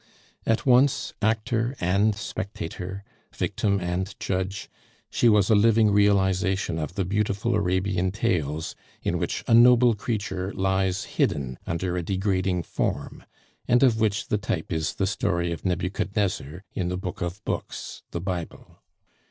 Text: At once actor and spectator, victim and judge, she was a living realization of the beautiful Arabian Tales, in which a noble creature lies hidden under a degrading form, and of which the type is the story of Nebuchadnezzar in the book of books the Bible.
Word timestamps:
At 0.47 0.65
once 0.65 1.13
actor 1.21 1.75
and 1.79 2.15
spectator, 2.15 3.03
victim 3.35 3.79
and 3.79 4.19
judge, 4.19 4.67
she 5.11 5.29
was 5.29 5.51
a 5.51 5.53
living 5.55 5.91
realization 5.91 6.79
of 6.79 6.95
the 6.95 7.05
beautiful 7.05 7.53
Arabian 7.53 8.09
Tales, 8.09 8.75
in 9.03 9.19
which 9.19 9.43
a 9.47 9.53
noble 9.53 9.93
creature 9.93 10.51
lies 10.55 11.03
hidden 11.03 11.59
under 11.67 11.95
a 11.95 12.01
degrading 12.01 12.63
form, 12.63 13.23
and 13.67 13.83
of 13.83 13.99
which 13.99 14.29
the 14.29 14.39
type 14.39 14.71
is 14.71 14.95
the 14.95 15.05
story 15.05 15.51
of 15.51 15.65
Nebuchadnezzar 15.65 16.63
in 16.73 16.89
the 16.89 16.97
book 16.97 17.21
of 17.21 17.45
books 17.45 18.01
the 18.09 18.19
Bible. 18.21 18.79